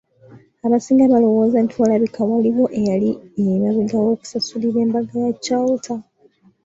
[0.65, 3.09] Abasinga balowooza nti walabika waaliwo eyali
[3.43, 5.99] emabega w’okusasulira embaga ya Chalter.